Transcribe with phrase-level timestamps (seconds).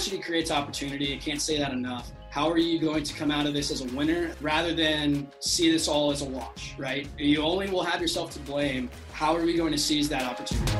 [0.00, 1.14] adversity creates opportunity.
[1.14, 2.10] I can't say that enough.
[2.30, 5.70] How are you going to come out of this as a winner rather than see
[5.70, 7.06] this all as a wash, right?
[7.18, 8.88] You only will have yourself to blame.
[9.12, 10.72] How are we going to seize that opportunity?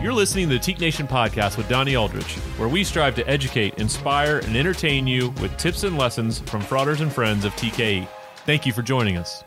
[0.00, 3.74] You're listening to the Teke Nation podcast with Donnie Aldrich, where we strive to educate,
[3.78, 8.06] inspire, and entertain you with tips and lessons from fraters and friends of TKE.
[8.46, 9.42] Thank you for joining us.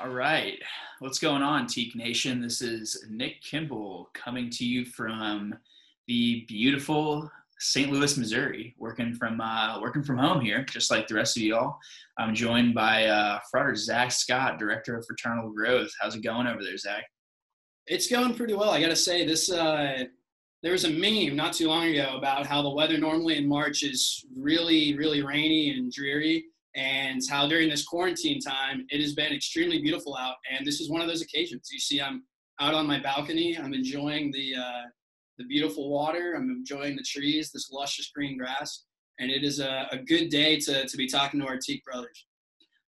[0.00, 0.58] All right.
[1.00, 2.40] What's going on, Teke Nation?
[2.40, 5.52] This is Nick Kimball coming to you from
[6.06, 7.90] the beautiful St.
[7.90, 11.78] Louis, Missouri, working from uh, working from home here, just like the rest of y'all.
[12.16, 15.90] I'm joined by uh, Frater Zach Scott, Director of Fraternal Growth.
[16.00, 17.04] How's it going over there, Zach?
[17.88, 18.70] It's going pretty well.
[18.70, 20.04] I got to say, this uh,
[20.62, 23.82] there was a meme not too long ago about how the weather normally in March
[23.82, 29.32] is really, really rainy and dreary, and how during this quarantine time it has been
[29.32, 30.36] extremely beautiful out.
[30.50, 31.68] And this is one of those occasions.
[31.72, 32.24] You see, I'm
[32.60, 33.56] out on my balcony.
[33.58, 34.82] I'm enjoying the uh,
[35.38, 36.34] the beautiful water.
[36.36, 38.84] I'm enjoying the trees, this luscious green grass,
[39.18, 42.26] and it is a, a good day to, to be talking to our Teke brothers.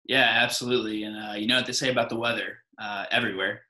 [0.06, 1.04] Yeah, absolutely.
[1.04, 3.62] And uh, you know what they say about the weather uh, everywhere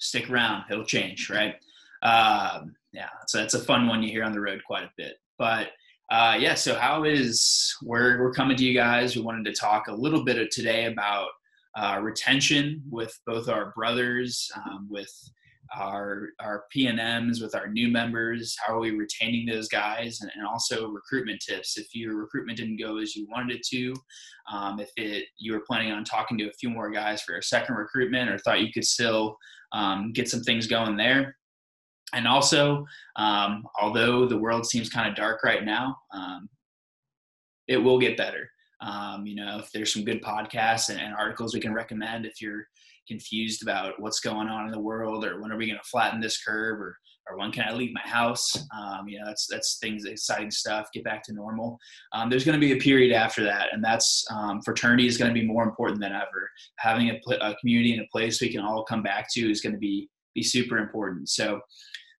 [0.00, 1.54] stick around, it'll change, right?
[2.02, 5.14] Um, yeah, so that's a fun one you hear on the road quite a bit.
[5.38, 5.68] But
[6.10, 9.14] uh, yeah, so how is we're we're coming to you guys?
[9.14, 11.28] We wanted to talk a little bit of today about
[11.76, 15.12] uh, retention with both our brothers, um, with
[15.76, 18.56] our our PNMs with our new members.
[18.58, 20.20] How are we retaining those guys?
[20.20, 21.78] And, and, also recruitment tips.
[21.78, 23.94] If your recruitment didn't go as you wanted it to,
[24.52, 27.42] um, if it you were planning on talking to a few more guys for a
[27.42, 29.36] second recruitment, or thought you could still
[29.72, 31.36] um, get some things going there.
[32.12, 36.48] And also, um, although the world seems kind of dark right now, um,
[37.68, 38.50] it will get better.
[38.80, 42.40] Um, you know, if there's some good podcasts and, and articles we can recommend, if
[42.40, 42.66] you're
[43.06, 46.20] confused about what's going on in the world or when are we going to flatten
[46.20, 46.96] this curve or
[47.30, 48.56] or when can I leave my house?
[48.76, 50.88] Um, you know, that's that's things, exciting stuff.
[50.92, 51.78] Get back to normal.
[52.12, 55.32] Um, there's going to be a period after that, and that's um, fraternity is going
[55.32, 56.50] to be more important than ever.
[56.78, 59.74] Having a, a, community and a place we can all come back to is going
[59.74, 61.28] to be be super important.
[61.28, 61.60] So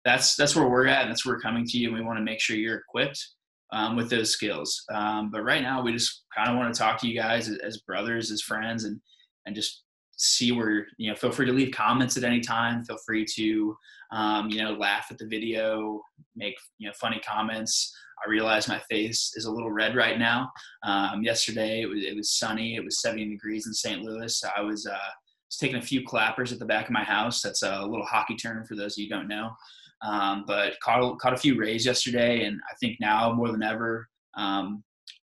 [0.04, 1.90] that's that's where we're at, and that's where we're coming to you.
[1.90, 3.26] And we want to make sure you're equipped
[3.72, 4.84] um, with those skills.
[4.94, 7.58] Um, but right now, we just kind of want to talk to you guys as,
[7.60, 9.00] as brothers, as friends, and
[9.46, 9.84] and just
[10.18, 12.84] see where you know feel free to leave comments at any time.
[12.84, 13.76] Feel free to
[14.12, 16.02] um, you know laugh at the video
[16.36, 17.94] make you know funny comments.
[18.24, 20.52] I realize my face is a little red right now.
[20.84, 22.76] Um, yesterday it was, it was sunny.
[22.76, 24.44] It was 70 degrees in st louis.
[24.56, 24.96] I was uh,
[25.60, 27.42] taking a few clappers at the back of my house.
[27.42, 29.50] That's a little hockey term for those of you don't know
[30.04, 34.08] um, but caught, caught a few rays yesterday and i think now more than ever
[34.36, 34.84] um,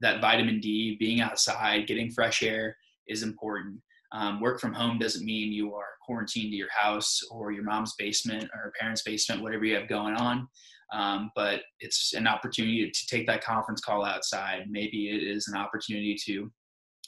[0.01, 3.81] that vitamin d being outside getting fresh air is important
[4.13, 7.95] um, work from home doesn't mean you are quarantined to your house or your mom's
[7.99, 10.49] basement or parents' basement, whatever you have going on.
[10.93, 14.65] Um, but it's an opportunity to take that conference call outside.
[14.71, 16.51] Maybe it is an opportunity to,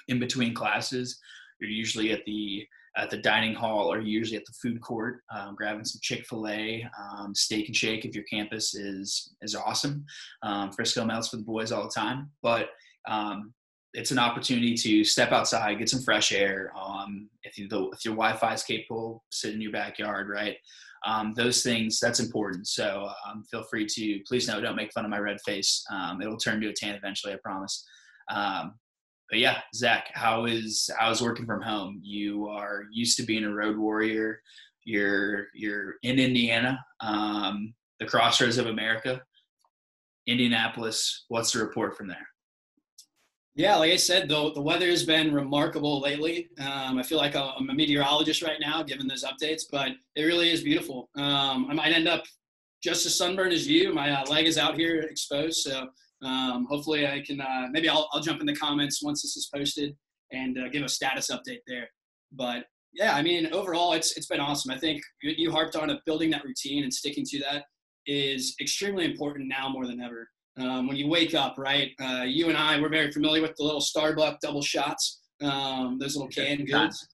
[0.09, 1.19] in between classes,
[1.59, 2.67] you're usually at the
[3.01, 6.47] at the dining hall or usually at the food court, um, grabbing some Chick Fil
[6.49, 10.05] A, um, Steak and Shake if your campus is is awesome.
[10.43, 12.71] Um, Frisco melts for the boys all the time, but
[13.09, 13.55] um,
[13.95, 16.73] it's an opportunity to step outside, get some fresh air.
[16.79, 20.57] Um, if, you, the, if your Wi-Fi is capable, sit in your backyard, right?
[21.07, 22.69] Um, those things, that's important.
[22.69, 23.11] So
[23.51, 25.85] feel free to, please no, don't make fun of my red face.
[26.21, 27.85] It'll turn to a tan eventually, I promise.
[29.31, 32.01] But yeah, Zach, how is how's working from home?
[32.03, 34.41] You are used to being a road warrior.
[34.85, 39.23] You're you're in Indiana, um, the crossroads of America,
[40.27, 41.27] Indianapolis.
[41.29, 42.27] What's the report from there?
[43.55, 46.49] Yeah, like I said, though the weather has been remarkable lately.
[46.59, 50.51] Um, I feel like I'm a meteorologist right now, given those updates, but it really
[50.51, 51.09] is beautiful.
[51.17, 52.25] Um, I might end up
[52.83, 53.93] just as sunburned as you.
[53.93, 55.89] My uh, leg is out here exposed, so
[56.23, 57.41] um, hopefully I can.
[57.41, 59.97] Uh, maybe I'll, I'll, jump in the comments once this is posted
[60.33, 61.89] and uh, give a status update there.
[62.33, 64.71] But yeah, I mean, overall, it's it's been awesome.
[64.71, 67.65] I think you harped on it, building that routine and sticking to that
[68.07, 70.29] is extremely important now more than ever
[70.59, 71.91] um, when you wake up, right?
[72.01, 76.17] Uh, you and I, we're very familiar with the little Starbucks double shots, um, those
[76.17, 77.07] little canned goods.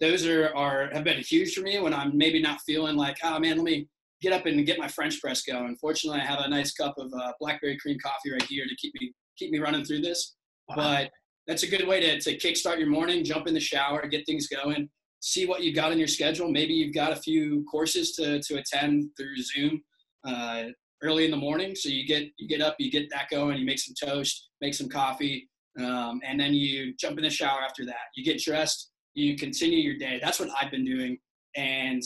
[0.00, 3.38] Those are, are have been huge for me when I'm maybe not feeling like, oh
[3.38, 3.88] man, let me
[4.20, 5.76] get up and get my French press going.
[5.80, 8.92] Fortunately, I have a nice cup of uh, blackberry cream coffee right here to keep
[9.00, 10.34] me keep me running through this.
[10.68, 10.76] Wow.
[10.76, 11.10] But
[11.46, 14.48] that's a good way to, to kickstart your morning, jump in the shower, get things
[14.48, 14.88] going,
[15.20, 16.50] see what you got in your schedule.
[16.50, 19.80] Maybe you've got a few courses to, to attend through Zoom.
[20.26, 20.64] Uh,
[21.02, 21.74] early in the morning.
[21.74, 24.74] So you get you get up, you get that going, you make some toast, make
[24.74, 25.48] some coffee,
[25.78, 28.08] um, and then you jump in the shower after that.
[28.16, 30.18] You get dressed, you continue your day.
[30.22, 31.18] That's what I've been doing,
[31.56, 32.02] and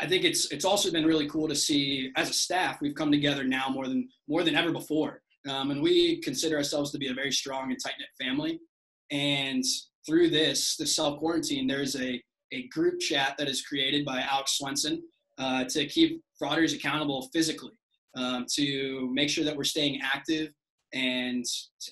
[0.00, 3.10] I think it's it's also been really cool to see as a staff we've come
[3.10, 7.08] together now more than more than ever before, um, and we consider ourselves to be
[7.08, 8.60] a very strong and tight knit family.
[9.10, 9.64] And
[10.06, 12.22] through this, the self quarantine, there's a
[12.52, 15.02] a group chat that is created by Alex Swenson
[15.36, 17.72] uh, to keep fraters accountable physically,
[18.16, 20.52] um, to make sure that we're staying active
[20.92, 21.44] and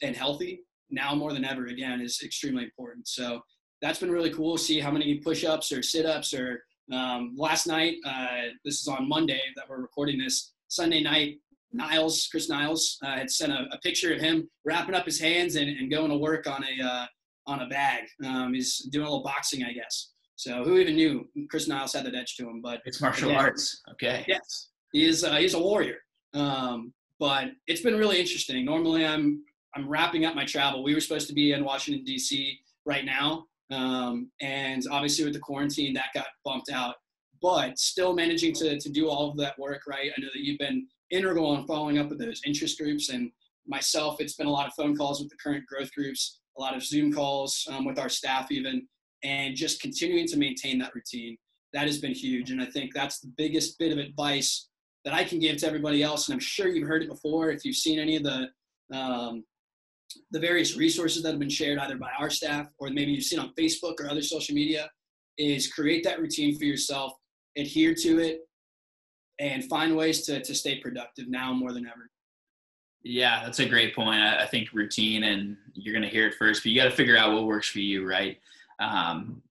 [0.03, 0.61] and healthy
[0.91, 1.67] now more than ever.
[1.67, 3.09] Again, is extremely important.
[3.09, 3.41] So
[3.83, 4.57] that's been really cool.
[4.57, 7.97] To see how many push-ups or sit-ups or um, last night.
[8.05, 10.53] Uh, this is on Monday that we're recording this.
[10.69, 11.37] Sunday night,
[11.73, 15.57] Niles, Chris Niles, uh, had sent a, a, picture of him wrapping up his hands
[15.57, 17.07] and, and going to work on a uh,
[17.47, 18.05] on a bag.
[18.25, 20.11] Um, he's doing a little boxing, I guess.
[20.37, 22.61] So who even knew Chris Niles had that edge to him?
[22.61, 23.83] But it's martial again, arts.
[23.93, 24.25] Okay.
[24.29, 25.25] Yes, he is.
[25.25, 25.99] Uh, he's a warrior.
[26.35, 28.65] Um, but it's been really interesting.
[28.65, 29.43] Normally, I'm
[29.75, 30.83] I'm wrapping up my travel.
[30.83, 32.59] We were supposed to be in Washington D.C.
[32.85, 36.95] right now, um, and obviously with the quarantine, that got bumped out.
[37.43, 39.83] But still managing to to do all of that work.
[39.87, 40.11] Right.
[40.17, 43.31] I know that you've been integral in following up with those interest groups, and
[43.67, 46.75] myself, it's been a lot of phone calls with the current growth groups, a lot
[46.75, 48.87] of Zoom calls um, with our staff, even
[49.23, 51.37] and just continuing to maintain that routine.
[51.73, 52.51] That has been huge.
[52.51, 54.69] And I think that's the biggest bit of advice
[55.05, 56.29] that I can give to everybody else.
[56.29, 58.49] And I'm sure you've heard it before if you've seen any of the
[58.97, 59.45] um,
[60.31, 63.39] the various resources that have been shared either by our staff or maybe you've seen
[63.39, 64.91] on Facebook or other social media
[65.39, 67.13] is create that routine for yourself,
[67.57, 68.41] adhere to it,
[69.39, 72.11] and find ways to, to stay productive now more than ever.
[73.03, 74.21] Yeah, that's a great point.
[74.21, 77.17] I, think routine, and you're going to hear it first, but you got to figure
[77.17, 78.39] out what works for you, right?
[78.79, 79.43] um,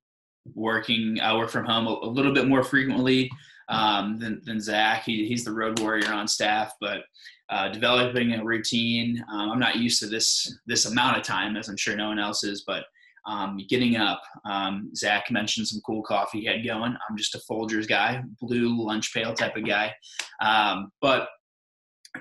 [0.54, 1.20] working.
[1.20, 3.32] I work from home a, a little bit more frequently
[3.70, 5.04] um, than, than Zach.
[5.04, 7.04] He, he's the road warrior on staff, but
[7.50, 9.24] uh, developing a routine.
[9.32, 12.20] Um, I'm not used to this this amount of time, as I'm sure no one
[12.20, 12.86] else is, but
[13.28, 14.22] um, getting up.
[14.46, 16.96] Um, Zach mentioned some cool coffee he had going.
[17.10, 19.94] I'm just a Folgers guy, blue lunch pail type of guy,
[20.42, 21.30] um, but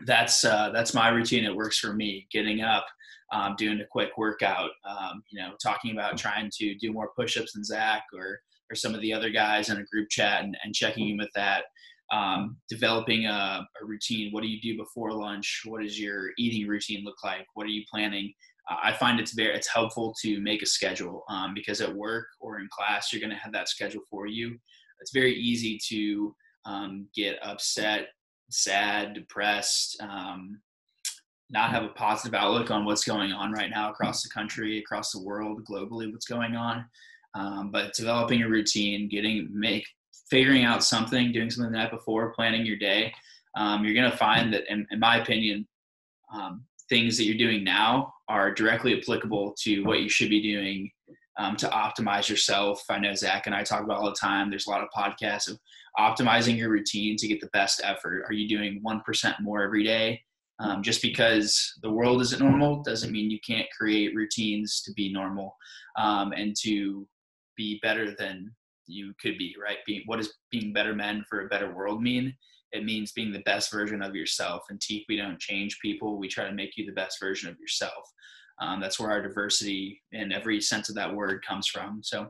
[0.06, 1.44] that's uh, that's my routine.
[1.44, 2.26] It works for me.
[2.32, 2.86] Getting up,
[3.32, 7.52] um, doing a quick workout, um, you know, talking about trying to do more push-ups
[7.52, 8.40] than Zach or
[8.70, 11.30] or some of the other guys in a group chat and, and checking in with
[11.34, 11.64] that.
[12.12, 14.30] Um, developing a, a, routine.
[14.30, 15.62] What do you do before lunch?
[15.64, 17.46] What does your eating routine look like?
[17.54, 18.32] What are you planning?
[18.70, 22.26] Uh, I find it's very it's helpful to make a schedule um, because at work
[22.40, 24.56] or in class you're going to have that schedule for you.
[25.00, 26.34] It's very easy to
[26.66, 28.08] um, get upset,
[28.50, 30.60] sad, depressed, um,
[31.50, 35.12] not have a positive outlook on what's going on right now across the country, across
[35.12, 36.84] the world, globally, what's going on.
[37.34, 39.84] Um, but developing a routine, getting make
[40.30, 43.12] figuring out something, doing something the night before, planning your day,
[43.56, 45.66] um, you're going to find that, in, in my opinion,
[46.32, 50.90] um, things that you're doing now are directly applicable to what you should be doing
[51.38, 52.84] um, to optimize yourself.
[52.88, 54.50] I know Zach and I talk about all the time.
[54.50, 55.58] There's a lot of podcasts of
[55.98, 58.24] optimizing your routine to get the best effort.
[58.28, 60.20] Are you doing 1% more every day?
[60.60, 65.12] Um, just because the world isn't normal doesn't mean you can't create routines to be
[65.12, 65.56] normal
[65.98, 67.06] um, and to
[67.56, 68.54] be better than
[68.86, 69.78] you could be, right?
[69.86, 72.34] Being, what does being better men for a better world mean?
[72.72, 74.64] It means being the best version of yourself.
[74.68, 76.18] And Teke, we don't change people.
[76.18, 78.10] We try to make you the best version of yourself.
[78.60, 82.00] Um, that's where our diversity in every sense of that word comes from.
[82.02, 82.28] So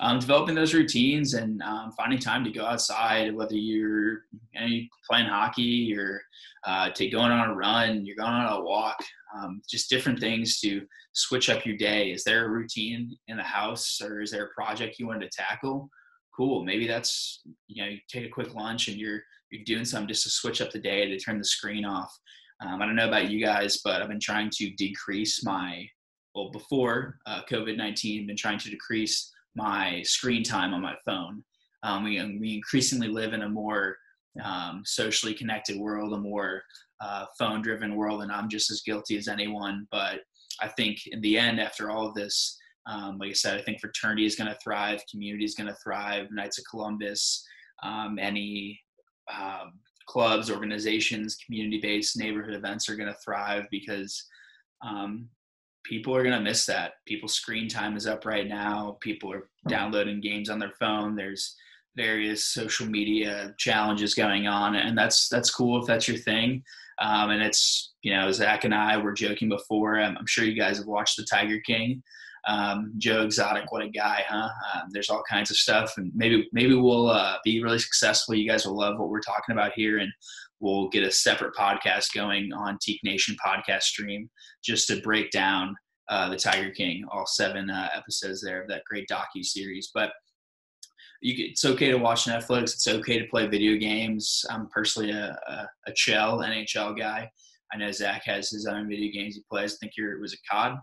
[0.00, 4.86] um, developing those routines and um, finding time to go outside, whether you're you know,
[5.08, 6.22] playing hockey or
[6.64, 8.96] uh, to going on a run, you're going on a walk,
[9.36, 10.82] um, just different things to
[11.12, 12.10] switch up your day.
[12.10, 15.36] Is there a routine in the house or is there a project you wanted to
[15.36, 15.88] tackle?
[16.36, 16.64] Cool.
[16.64, 19.20] Maybe that's, you know, you take a quick lunch and you're,
[19.50, 22.16] you're doing something just to switch up the day to turn the screen off.
[22.60, 25.86] Um, I don't know about you guys, but I've been trying to decrease my,
[26.34, 31.44] well, before uh, COVID 19, been trying to decrease my screen time on my phone.
[31.82, 33.96] Um, we, we increasingly live in a more
[34.42, 36.62] um, socially connected world, a more
[37.00, 39.86] uh, phone driven world, and I'm just as guilty as anyone.
[39.90, 40.20] But
[40.60, 43.80] I think in the end, after all of this, um, like I said, I think
[43.80, 47.44] fraternity is going to thrive, community is going to thrive, Knights of Columbus,
[47.82, 48.80] um, any
[49.32, 49.74] um,
[50.06, 54.24] clubs, organizations, community based neighborhood events are going to thrive because
[54.84, 55.28] um,
[55.84, 56.94] people are going to miss that.
[57.06, 58.98] People's screen time is up right now.
[59.00, 61.14] People are downloading games on their phone.
[61.14, 61.56] There's
[61.96, 66.62] various social media challenges going on, and that's that's cool if that's your thing.
[67.00, 69.98] Um, and it's you know Zach and I were joking before.
[69.98, 72.02] I'm, I'm sure you guys have watched The Tiger King.
[72.48, 74.48] Um, Joe Exotic, what a guy, huh?
[74.74, 78.34] Um, there's all kinds of stuff, and maybe maybe we'll uh, be really successful.
[78.34, 80.10] You guys will love what we're talking about here, and
[80.62, 84.30] we'll get a separate podcast going on Teke Nation podcast stream
[84.64, 85.74] just to break down
[86.08, 89.90] uh, the Tiger King, all seven uh, episodes there of that great docu series.
[89.92, 90.12] But
[91.20, 92.74] you it's okay to watch Netflix.
[92.74, 94.44] It's okay to play video games.
[94.50, 97.28] I'm personally a, a, a Chell NHL guy.
[97.72, 99.74] I know Zach has his own video games he plays.
[99.74, 100.78] I think you're was it COD.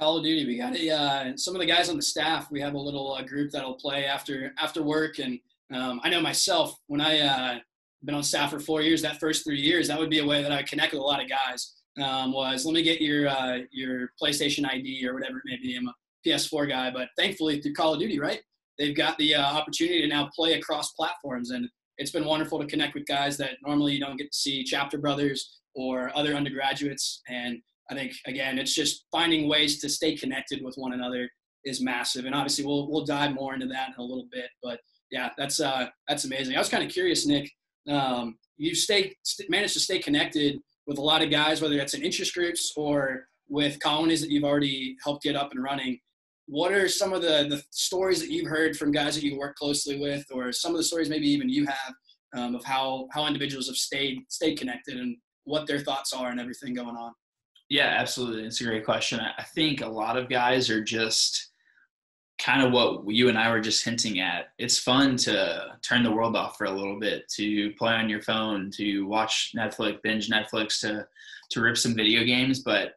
[0.00, 0.46] Call of Duty.
[0.46, 2.50] We got a, uh, some of the guys on the staff.
[2.50, 5.38] We have a little uh, group that'll play after after work, and
[5.72, 7.58] um, I know myself when I uh,
[8.04, 9.02] been on staff for four years.
[9.02, 11.22] That first three years, that would be a way that I connect with a lot
[11.22, 11.74] of guys.
[12.02, 15.76] Um, was let me get your uh, your PlayStation ID or whatever it may be.
[15.76, 15.94] I'm a
[16.26, 18.40] PS4 guy, but thankfully through Call of Duty, right?
[18.78, 21.68] They've got the uh, opportunity to now play across platforms, and
[21.98, 24.98] it's been wonderful to connect with guys that normally you don't get to see, chapter
[24.98, 27.22] brothers or other undergraduates.
[27.28, 27.58] And
[27.90, 31.28] I think again, it's just finding ways to stay connected with one another
[31.64, 32.24] is massive.
[32.24, 34.48] And obviously, we'll we'll dive more into that in a little bit.
[34.62, 34.80] But
[35.10, 36.56] yeah, that's uh, that's amazing.
[36.56, 37.50] I was kind of curious, Nick.
[37.88, 41.94] Um, you stay st- managed to stay connected with a lot of guys, whether that's
[41.94, 45.98] in interest groups or with colonies that you've already helped get up and running.
[46.46, 49.56] What are some of the, the stories that you've heard from guys that you work
[49.56, 51.94] closely with or some of the stories maybe even you have
[52.34, 56.40] um, of how how individuals have stayed stayed connected and what their thoughts are and
[56.40, 57.12] everything going on?
[57.70, 58.44] Yeah absolutely.
[58.44, 59.20] It's a great question.
[59.20, 61.50] I think a lot of guys are just
[62.44, 66.10] kind of what you and i were just hinting at it's fun to turn the
[66.10, 70.28] world off for a little bit to play on your phone to watch netflix binge
[70.28, 71.06] netflix to
[71.50, 72.94] to rip some video games but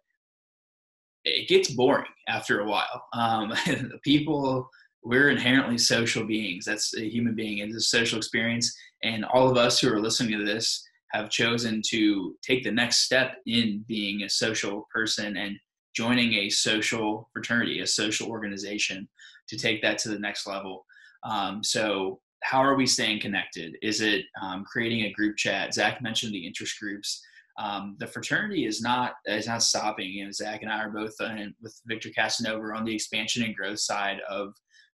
[1.27, 3.06] it gets boring after a while.
[3.13, 3.54] Um,
[4.04, 4.70] people,
[5.04, 6.66] we're inherently social beings.
[6.66, 7.60] That's a human being.
[7.60, 8.75] It's a social experience.
[9.04, 12.98] And all of us who are listening to this have chosen to take the next
[12.98, 15.58] step in being a social person and
[15.96, 19.08] joining a social fraternity, a social organization
[19.50, 20.86] to take that to the next level.
[21.24, 23.75] Um, so, how are we staying connected?
[23.82, 25.74] Is it um, creating a group chat?
[25.74, 27.22] Zach mentioned the interest groups
[27.58, 30.10] um, the fraternity is not is not stopping.
[30.10, 33.56] You know, Zach and I are both in, with Victor Casanova on the expansion and
[33.56, 34.54] growth side of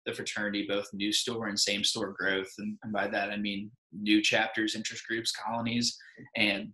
[0.06, 3.72] the fraternity, both new store and same store growth, and, and by that I mean
[3.94, 5.98] new chapters, interest groups, colonies,
[6.36, 6.70] and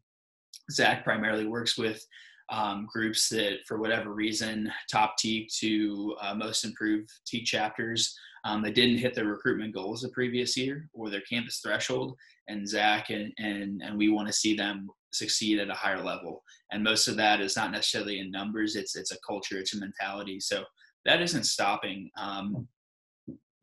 [0.72, 2.04] Zach primarily works with
[2.50, 8.62] um, groups that, for whatever reason, top TKE to uh, most improved TKE chapters um,
[8.62, 12.16] that didn't hit their recruitment goals the previous year or their campus threshold.
[12.48, 16.44] And Zach and and and we want to see them succeed at a higher level.
[16.72, 19.80] And most of that is not necessarily in numbers; it's it's a culture, it's a
[19.80, 20.40] mentality.
[20.40, 20.64] So
[21.06, 22.68] that isn't stopping um,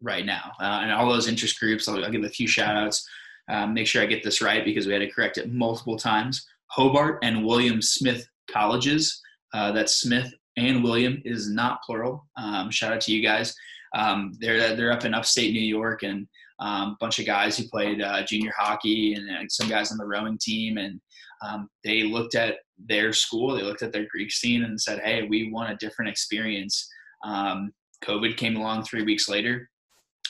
[0.01, 0.53] right now.
[0.61, 3.09] Uh, and all those interest groups, I'll, I'll give a few shout outs.
[3.49, 6.47] Um, make sure I get this right because we had to correct it multiple times.
[6.67, 9.21] Hobart and William Smith colleges.
[9.55, 12.27] Uh, that Smith and William is not plural.
[12.39, 13.55] Um, shout out to you guys.
[13.95, 16.27] Um, they're they're up in upstate New York and
[16.61, 19.99] a um, bunch of guys who played uh, junior hockey and, and, some guys on
[19.99, 21.01] the rowing team and
[21.43, 25.27] um, they looked at their school, they looked at their Greek scene and said, "Hey,
[25.29, 26.89] we want a different experience."
[27.25, 27.73] Um,
[28.05, 29.69] COVID came along three weeks later.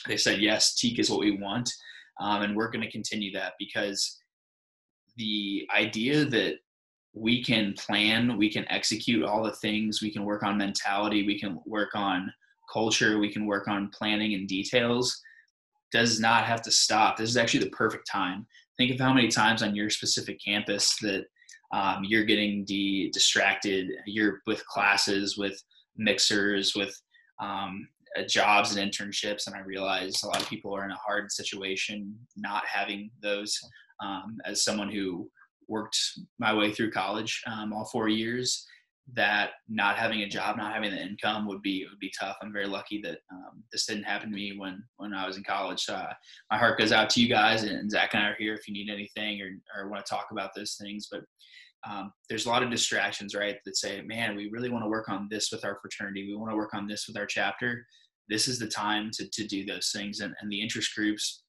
[0.07, 1.69] They said, "Yes, Teke is what we want,"
[2.19, 4.19] um, and we're going to continue that because
[5.17, 6.55] the idea that
[7.13, 11.39] we can plan, we can execute all the things, we can work on mentality, we
[11.39, 12.31] can work on
[12.71, 15.21] culture, we can work on planning and details
[15.91, 17.17] does not have to stop.
[17.17, 20.97] This is actually the perfect time think of how many times on your specific campus
[21.01, 21.25] that
[21.73, 23.89] um, you're getting de- distracted.
[24.05, 25.61] You're with classes, with
[25.97, 26.95] mixers, with
[27.39, 29.47] um, uh, jobs and internships.
[29.47, 33.57] And I realize a lot of people are in a hard situation not having those.
[34.03, 35.29] Um, as someone who
[35.75, 35.97] worked
[36.45, 38.49] my way through college um, all four years,
[39.13, 42.37] that not having a job, not having the income would be would be tough.
[42.41, 45.43] I'm very lucky that um, this didn't happen to me when when I was in
[45.43, 45.81] college.
[45.83, 46.13] So uh,
[46.51, 48.73] my heart goes out to you guys, and Zach and I are here if you
[48.73, 51.09] need anything or or want to talk about those things.
[51.11, 51.21] But
[51.89, 53.57] um, there's a lot of distractions, right?
[53.65, 56.25] That say, man, we really want to work on this with our fraternity.
[56.25, 57.85] We want to work on this with our chapter.
[58.29, 61.42] This is the time to to do those things, and, and the interest groups.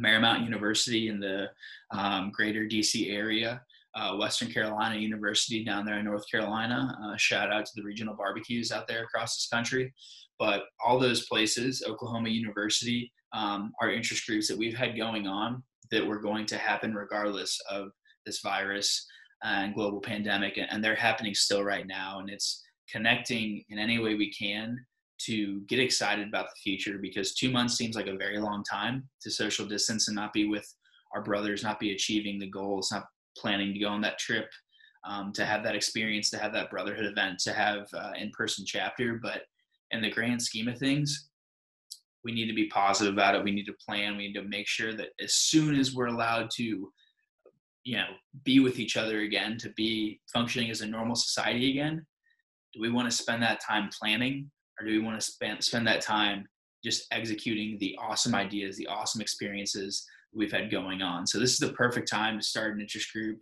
[0.00, 1.50] Marymount University in the
[1.90, 3.62] um, greater DC area
[3.96, 6.96] uh, Western Carolina University down there in North Carolina.
[7.02, 9.92] Uh, shout out to the regional barbecues out there across this country.
[10.38, 15.62] But all those places, Oklahoma University, um, are interest groups that we've had going on
[15.90, 17.88] that were going to happen regardless of
[18.26, 19.06] this virus
[19.42, 20.58] and global pandemic.
[20.58, 22.18] And they're happening still right now.
[22.20, 24.78] And it's connecting in any way we can
[25.18, 29.08] to get excited about the future because two months seems like a very long time
[29.22, 30.66] to social distance and not be with
[31.14, 33.04] our brothers, not be achieving the goals, not
[33.36, 34.48] planning to go on that trip
[35.06, 39.18] um, to have that experience, to have that brotherhood event, to have uh, in-person chapter.
[39.22, 39.42] But
[39.90, 41.28] in the grand scheme of things,
[42.24, 43.44] we need to be positive about it.
[43.44, 44.16] We need to plan.
[44.16, 46.92] We need to make sure that as soon as we're allowed to,
[47.84, 48.08] you know,
[48.42, 52.04] be with each other again, to be functioning as a normal society again,
[52.74, 55.86] do we want to spend that time planning, or do we want to spend spend
[55.86, 56.46] that time
[56.84, 61.26] just executing the awesome ideas, the awesome experiences we've had going on.
[61.26, 63.38] So this is the perfect time to start an interest group,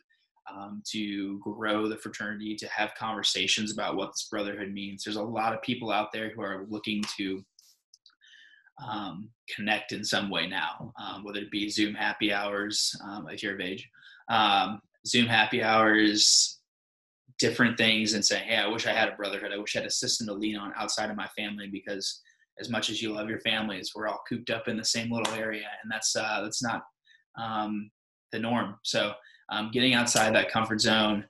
[0.50, 5.04] um, to grow the fraternity, to have conversations about what this brotherhood means.
[5.04, 7.44] There's a lot of people out there who are looking to
[8.84, 13.42] um, connect in some way now, um, whether it be Zoom happy hours um, if
[13.42, 13.88] you're of age,
[14.28, 16.53] um, Zoom happy hours,
[17.48, 19.52] different things, and saying, "Hey, I wish I had a brotherhood.
[19.52, 22.20] I wish I had a system to lean on outside of my family because."
[22.60, 25.34] As much as you love your families, we're all cooped up in the same little
[25.34, 26.84] area, and that's uh, that's not
[27.36, 27.90] um,
[28.30, 28.76] the norm.
[28.84, 29.12] So,
[29.50, 31.24] um, getting outside that comfort zone,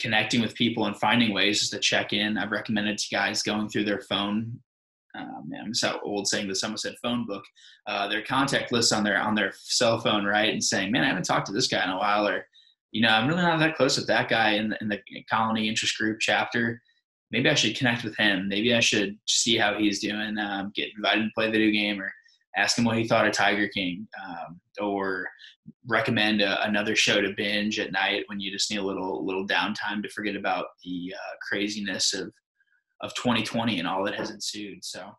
[0.00, 2.38] connecting with people, and finding ways just to check in.
[2.38, 4.62] I've recommended to guys going through their phone
[5.14, 7.44] um, I'm so old saying the Somerset phone book,
[7.86, 11.08] uh, their contact list on their on their cell phone, right, and saying, "Man, I
[11.08, 12.46] haven't talked to this guy in a while," or,
[12.92, 15.68] you know, I'm really not that close with that guy in the, in the colony
[15.68, 16.80] interest group chapter.
[17.30, 18.46] Maybe I should connect with him.
[18.48, 20.36] Maybe I should see how he's doing.
[20.38, 22.12] Um, get invited to play video game, or
[22.54, 25.26] ask him what he thought of Tiger King, um, or
[25.88, 29.46] recommend a, another show to binge at night when you just need a little little
[29.46, 32.30] downtime to forget about the uh, craziness of
[33.00, 34.84] of 2020 and all that has ensued.
[34.84, 35.10] So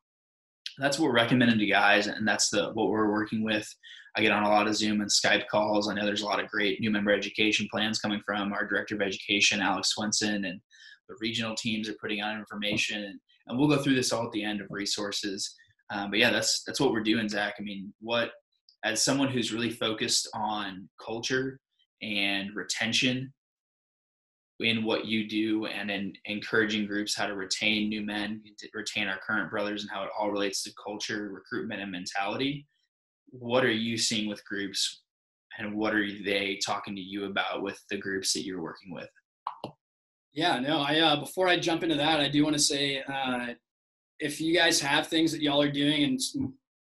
[0.78, 3.68] that's what we're recommending to guys, and that's the what we're working with.
[4.16, 5.90] I get on a lot of Zoom and Skype calls.
[5.90, 8.96] I know there's a lot of great new member education plans coming from our director
[8.96, 10.62] of education, Alex Swenson, and
[11.10, 14.44] the regional teams are putting out information, and, we'll go through this all at the
[14.44, 15.54] end of resources.
[15.90, 17.56] Um, but yeah, that's that's what we're doing, Zach.
[17.60, 18.32] I mean, what
[18.84, 21.60] as someone who's really focused on culture
[22.02, 23.34] and retention
[24.64, 28.42] in what you do and in encouraging groups how to retain new men,
[28.74, 32.68] retain our current brothers, and how it all relates to culture, recruitment, and mentality.
[33.30, 35.02] What are you seeing with groups,
[35.58, 39.10] and what are they talking to you about with the groups that you're working with?
[40.34, 43.54] Yeah, no, I uh, before I jump into that, I do want to say uh,
[44.20, 46.20] if you guys have things that y'all are doing and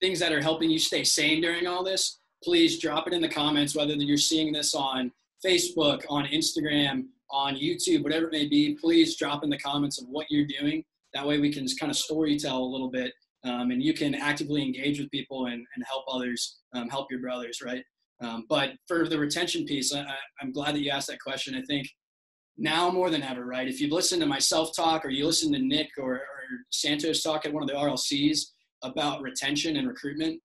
[0.01, 3.30] things that are helping you stay sane during all this, please drop it in the
[3.30, 3.75] comments.
[3.75, 5.12] Whether you're seeing this on
[5.45, 10.07] Facebook, on Instagram, on YouTube, whatever it may be, please drop in the comments of
[10.09, 10.83] what you're doing.
[11.13, 13.13] That way we can just kind of story tell a little bit
[13.43, 17.21] um, and you can actively engage with people and, and help others, um, help your
[17.21, 17.83] brothers, right?
[18.21, 20.05] Um, but for the retention piece, I,
[20.41, 21.55] am glad that you asked that question.
[21.55, 21.87] I think
[22.57, 23.67] now more than ever, right?
[23.67, 26.21] If you listen to myself talk or you listen to Nick or, or
[26.71, 28.39] Santos talk at one of the RLCs
[28.83, 30.41] about retention and recruitment,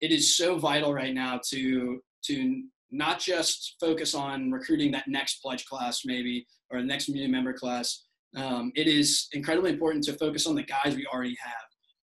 [0.00, 2.62] it is so vital right now to to
[2.92, 7.52] not just focus on recruiting that next pledge class maybe or the next new member
[7.52, 8.04] class.
[8.36, 11.52] Um, it is incredibly important to focus on the guys we already have.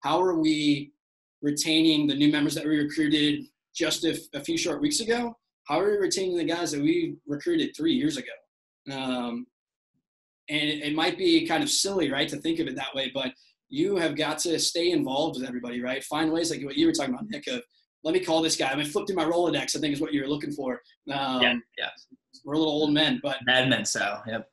[0.02, 0.92] How are we
[1.42, 5.38] retaining the new members that we recruited just a, a few short weeks ago?
[5.68, 8.28] How are we retaining the guys that we recruited three years ago?
[8.92, 9.46] Um,
[10.50, 13.12] and it, it might be kind of silly right to think of it that way
[13.14, 13.32] but
[13.70, 16.04] you have got to stay involved with everybody right?
[16.04, 17.62] Find ways like what you were talking about nick of
[18.04, 18.70] let me call this guy.
[18.70, 20.82] I mean, flipped in my Rolodex, I think is what you were looking for.
[21.12, 21.90] Um, yeah, yeah.
[22.46, 24.24] We're a little old men, but Mad Men style.
[24.28, 24.48] Yep.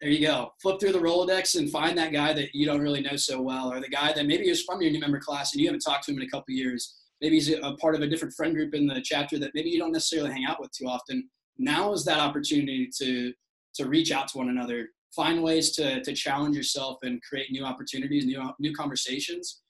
[0.00, 0.52] There you go.
[0.62, 3.72] Flip through the Rolodex and find that guy that you don't really know so well,
[3.72, 6.04] or the guy that maybe is from your new member class and you haven't talked
[6.04, 6.96] to him in a couple years.
[7.20, 9.78] Maybe he's a part of a different friend group in the chapter that maybe you
[9.78, 11.28] don't necessarily hang out with too often.
[11.58, 13.32] Now is that opportunity to
[13.74, 17.64] to reach out to one another, find ways to to challenge yourself and create new
[17.64, 19.60] opportunities, new new conversations.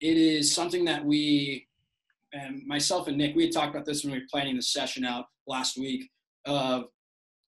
[0.00, 1.65] It is something that we
[2.36, 5.04] and myself and Nick, we had talked about this when we were planning the session
[5.04, 6.10] out last week.
[6.44, 6.82] Uh,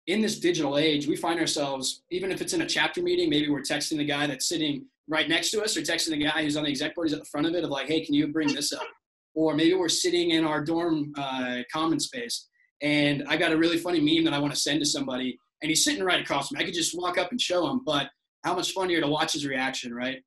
[0.06, 3.50] in this digital age, we find ourselves, even if it's in a chapter meeting, maybe
[3.50, 6.56] we're texting the guy that's sitting right next to us or texting the guy who's
[6.56, 8.28] on the exec board, he's at the front of it, of like, hey, can you
[8.28, 8.86] bring this up?
[9.34, 12.48] Or maybe we're sitting in our dorm uh, common space
[12.80, 15.68] and I got a really funny meme that I want to send to somebody and
[15.68, 16.62] he's sitting right across from me.
[16.62, 18.08] I could just walk up and show him, but
[18.44, 20.22] how much funnier to watch his reaction, right?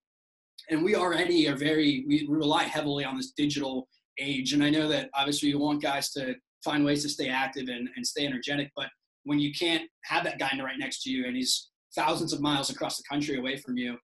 [0.69, 3.87] And we already are very, we rely heavily on this digital
[4.21, 4.53] age.
[4.53, 7.89] And I know that obviously you want guys to find ways to stay active and,
[7.95, 8.87] and stay energetic, but
[9.23, 12.69] when you can't have that guy right next to you and he's thousands of miles
[12.69, 13.97] across the country away from you,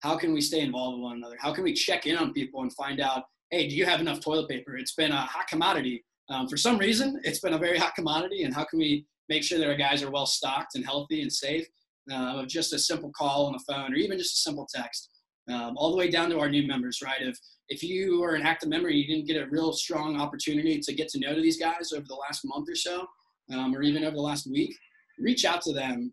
[0.00, 1.36] how can we stay involved with one another?
[1.38, 4.20] How can we check in on people and find out, hey, do you have enough
[4.20, 4.76] toilet paper?
[4.76, 6.04] It's been a hot commodity.
[6.28, 8.42] Um, for some reason, it's been a very hot commodity.
[8.42, 11.32] And how can we make sure that our guys are well stocked and healthy and
[11.32, 11.66] safe?
[12.12, 15.10] Uh, just a simple call on the phone or even just a simple text.
[15.48, 17.20] Um, all the way down to our new members, right?
[17.20, 17.38] If
[17.72, 20.92] if you are an active member, and you didn't get a real strong opportunity to
[20.92, 23.06] get to know these guys over the last month or so,
[23.52, 24.76] um, or even over the last week,
[25.18, 26.12] reach out to them,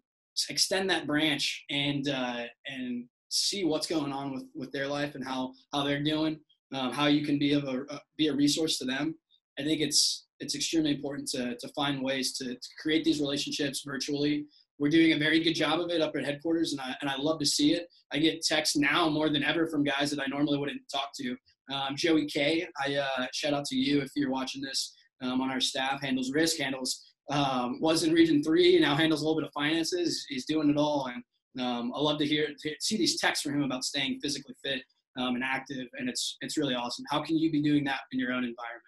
[0.50, 5.26] extend that branch, and uh, and see what's going on with with their life and
[5.28, 6.40] how how they're doing,
[6.74, 9.16] um, how you can be of a uh, be a resource to them.
[9.60, 13.84] I think it's it's extremely important to to find ways to, to create these relationships
[13.86, 14.46] virtually
[14.80, 17.18] we're doing a very good job of it up at headquarters, and I, and I
[17.18, 17.88] love to see it.
[18.14, 21.36] I get texts now more than ever from guys that I normally wouldn't talk to
[21.72, 25.50] Um, Joey K, I uh, shout out to you if you're watching this um, on
[25.50, 26.02] our staff.
[26.02, 30.26] Handles risk, handles um, was in Region Three, now handles a little bit of finances.
[30.30, 32.48] He's doing it all, and um, I love to hear
[32.80, 34.82] see these texts from him about staying physically fit
[35.18, 37.06] um, and active, and it's it's really awesome.
[37.10, 38.84] How can you be doing that in your own environment?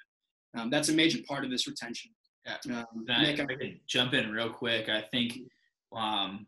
[0.58, 2.12] Um, that's a major part of this retention.
[2.46, 2.80] Yeah.
[2.80, 4.90] Um, I, I could jump in real quick.
[4.90, 5.38] I think
[5.96, 6.48] um,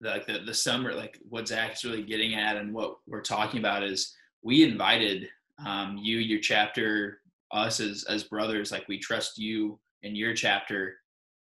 [0.00, 3.82] like the, the summer, like what Zach's really getting at and what we're talking about
[3.82, 5.28] is we invited
[5.64, 7.20] um, you, your chapter,
[7.52, 10.96] us as, as brothers, like we trust you and your chapter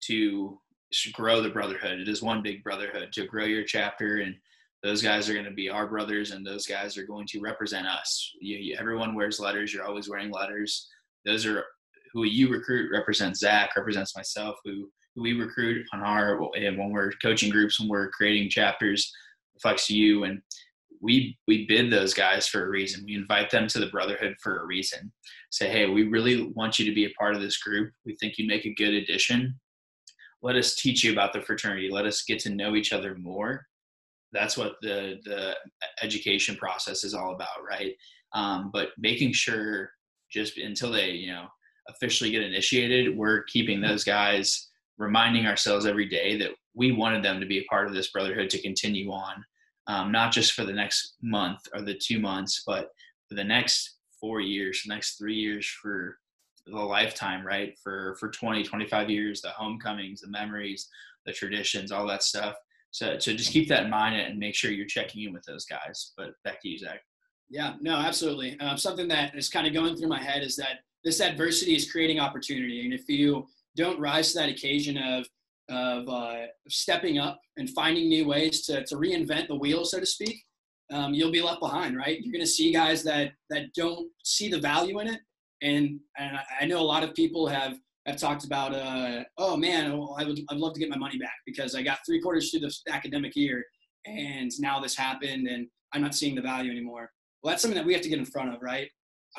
[0.03, 0.57] to
[1.13, 1.99] grow the brotherhood.
[1.99, 4.35] It is one big brotherhood to grow your chapter and
[4.83, 7.85] those guys are going to be our brothers and those guys are going to represent
[7.87, 8.31] us.
[8.41, 9.73] You, you, everyone wears letters.
[9.73, 10.89] You're always wearing letters.
[11.23, 11.63] Those are
[12.13, 16.89] who you recruit represents Zach, represents myself, who who we recruit on our and when
[16.89, 19.11] we're coaching groups, when we're creating chapters,
[19.55, 20.23] reflects you.
[20.23, 20.41] And
[21.01, 23.03] we we bid those guys for a reason.
[23.05, 25.11] We invite them to the brotherhood for a reason.
[25.49, 27.91] Say, hey, we really want you to be a part of this group.
[28.05, 29.59] We think you make a good addition.
[30.43, 31.89] Let us teach you about the fraternity.
[31.91, 33.65] Let us get to know each other more.
[34.31, 35.55] That's what the the
[36.01, 37.93] education process is all about, right?
[38.33, 39.91] Um, but making sure
[40.31, 41.47] just until they you know
[41.89, 47.39] officially get initiated, we're keeping those guys reminding ourselves every day that we wanted them
[47.39, 49.43] to be a part of this brotherhood to continue on,
[49.87, 52.89] um, not just for the next month or the two months, but
[53.27, 56.17] for the next four years, the next three years for
[56.67, 57.77] the lifetime, right?
[57.83, 60.87] For for 20, 25 years, the homecomings, the memories,
[61.25, 62.55] the traditions, all that stuff.
[62.91, 65.65] So, so just keep that in mind and make sure you're checking in with those
[65.65, 66.11] guys.
[66.17, 67.01] But back to you, Zach.
[67.49, 68.59] Yeah, no, absolutely.
[68.59, 71.91] Um, something that is kind of going through my head is that this adversity is
[71.91, 75.25] creating opportunity, and if you don't rise to that occasion of
[75.71, 80.05] of uh, stepping up and finding new ways to, to reinvent the wheel, so to
[80.05, 80.43] speak,
[80.91, 82.19] um, you'll be left behind, right?
[82.21, 85.21] You're going to see guys that that don't see the value in it,
[85.61, 89.97] and and I know a lot of people have have talked about, uh, oh man,
[89.97, 92.51] well, I would I'd love to get my money back because I got three quarters
[92.51, 93.63] through the academic year,
[94.05, 97.09] and now this happened, and I'm not seeing the value anymore.
[97.41, 98.89] Well, that's something that we have to get in front of, right?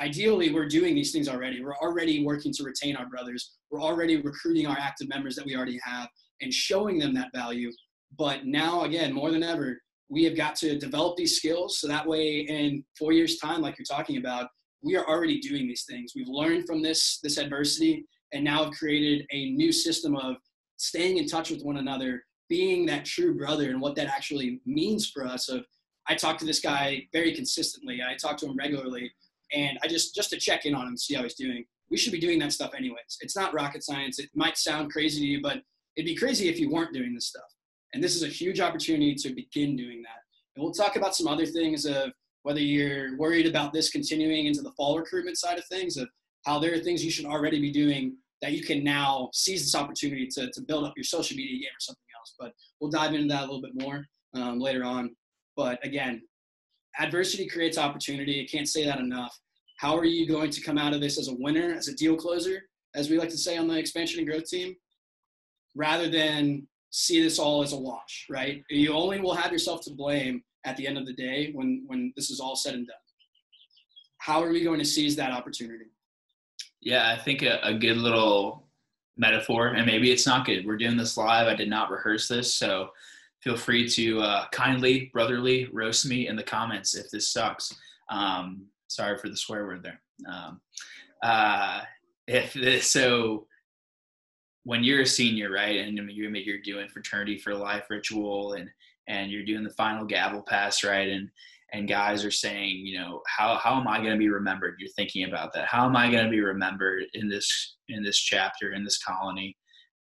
[0.01, 4.17] ideally we're doing these things already we're already working to retain our brothers we're already
[4.17, 6.07] recruiting our active members that we already have
[6.41, 7.71] and showing them that value
[8.17, 9.77] but now again more than ever
[10.09, 13.75] we have got to develop these skills so that way in four years time like
[13.77, 14.47] you're talking about
[14.83, 18.73] we are already doing these things we've learned from this this adversity and now have
[18.73, 20.35] created a new system of
[20.77, 25.09] staying in touch with one another being that true brother and what that actually means
[25.09, 25.65] for us of
[26.07, 29.11] i talk to this guy very consistently i talk to him regularly
[29.53, 31.65] and I just just to check in on him, see how he's doing.
[31.89, 33.17] We should be doing that stuff anyways.
[33.21, 34.19] It's not rocket science.
[34.19, 35.61] It might sound crazy to you, but
[35.95, 37.43] it'd be crazy if you weren't doing this stuff.
[37.93, 40.21] And this is a huge opportunity to begin doing that.
[40.55, 42.11] And we'll talk about some other things of
[42.43, 46.07] whether you're worried about this continuing into the fall recruitment side of things, of
[46.45, 49.75] how there are things you should already be doing that you can now seize this
[49.75, 52.35] opportunity to, to build up your social media game or something else.
[52.37, 55.15] But we'll dive into that a little bit more um, later on.
[55.55, 56.21] But again,
[56.99, 58.41] adversity creates opportunity.
[58.41, 59.37] I can't say that enough.
[59.77, 62.17] How are you going to come out of this as a winner, as a deal
[62.17, 62.63] closer,
[62.95, 64.75] as we like to say on the expansion and growth team,
[65.75, 68.63] rather than see this all as a wash, right?
[68.69, 72.13] You only will have yourself to blame at the end of the day when when
[72.15, 72.95] this is all said and done.
[74.19, 75.85] How are we going to seize that opportunity?
[76.81, 78.67] Yeah, I think a, a good little
[79.17, 80.65] metaphor, and maybe it's not good.
[80.65, 81.47] We're doing this live.
[81.47, 82.89] I did not rehearse this, so
[83.41, 87.75] feel free to uh, kindly, brotherly roast me in the comments if this sucks.
[88.09, 90.01] Um, sorry for the swear word there.
[90.31, 90.61] Um,
[91.21, 91.81] uh,
[92.27, 93.47] if this, so,
[94.63, 98.69] when you're a senior, right, and you're you're doing fraternity for life ritual, and
[99.07, 101.29] and you're doing the final gavel pass, right, and
[101.73, 104.75] and guys are saying, you know, how how am I going to be remembered?
[104.79, 105.67] You're thinking about that.
[105.67, 109.57] How am I going to be remembered in this in this chapter in this colony?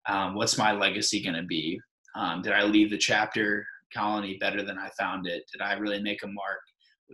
[0.07, 1.79] Um, what's my legacy going to be?
[2.15, 5.43] Um, did I leave the chapter colony better than I found it?
[5.51, 6.61] Did I really make a mark?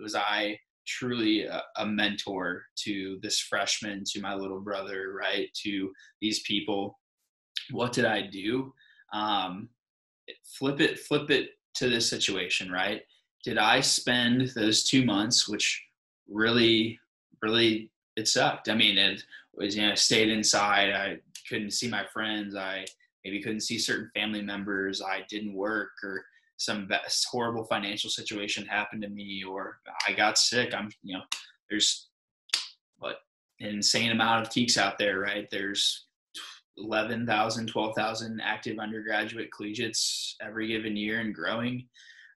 [0.01, 5.49] Was I truly a, a, mentor to this freshman, to my little brother, right?
[5.63, 6.97] To these people?
[7.71, 8.73] What did I do?
[9.13, 9.69] Um,
[10.43, 13.01] flip it, flip it to this situation, right?
[13.43, 15.83] Did I spend those two months, which
[16.29, 16.99] really,
[17.41, 18.69] really, it sucked.
[18.69, 20.91] I mean, it was, you know, stayed inside.
[20.91, 22.55] I couldn't see my friends.
[22.55, 22.85] I
[23.23, 26.25] maybe couldn't see certain family members, I didn't work, or
[26.57, 26.89] some
[27.29, 30.73] horrible financial situation happened to me, or I got sick.
[30.73, 31.23] I'm, you know,
[31.69, 32.07] there's
[32.97, 33.17] what
[33.59, 35.47] an insane amount of Tekes out there, right?
[35.51, 36.06] There's
[36.77, 41.87] 11,000, 12,000 active undergraduate collegiates every given year and growing.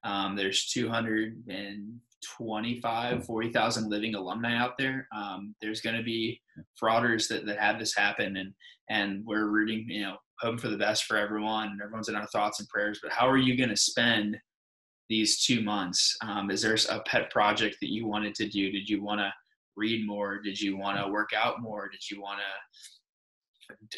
[0.04, 2.00] Um, there's 200 and
[2.38, 5.08] 25, 40,000 living alumni out there.
[5.16, 6.42] Um, there's going to be
[6.76, 8.54] fraters that, that have this happen and,
[8.90, 12.28] and we're rooting, you know, hoping for the best for everyone and everyone's in our
[12.28, 14.38] thoughts and prayers, but how are you going to spend
[15.08, 16.18] these two months?
[16.24, 18.72] Um, is there a pet project that you wanted to do?
[18.72, 19.32] Did you want to
[19.76, 20.42] read more?
[20.42, 21.90] Did you want to work out more?
[21.90, 22.92] Did you want to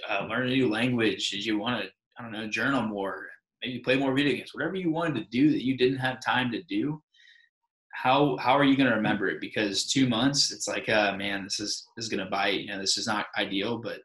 [0.09, 1.29] uh, learn a new language?
[1.29, 3.27] Did you want to, I don't know, journal more?
[3.63, 4.53] Maybe play more video games?
[4.53, 7.01] Whatever you wanted to do that you didn't have time to do,
[7.93, 9.39] how how are you going to remember it?
[9.39, 12.61] Because two months, it's like, uh, man, this is this is going to bite.
[12.61, 13.99] You know, this is not ideal, but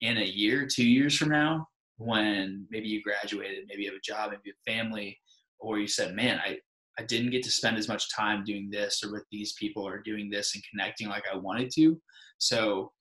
[0.00, 4.00] in a year, two years from now, when maybe you graduated, maybe you have a
[4.00, 5.18] job, maybe a family,
[5.60, 6.58] or you said, man, I
[6.98, 9.98] I didn't get to spend as much time doing this or with these people or
[9.98, 12.00] doing this and connecting like I wanted to.
[12.38, 12.92] So,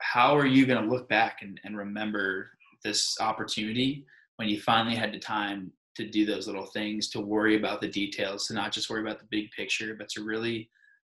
[0.00, 2.50] how are you going to look back and, and remember
[2.84, 4.04] this opportunity
[4.36, 7.88] when you finally had the time to do those little things, to worry about the
[7.88, 10.70] details, to not just worry about the big picture, but to really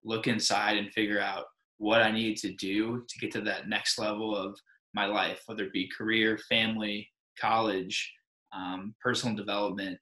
[0.04, 1.44] look inside and figure out
[1.76, 4.58] what I need to do to get to that next level of
[4.94, 8.10] my life, whether it be career, family, college,
[8.54, 9.98] um, personal development,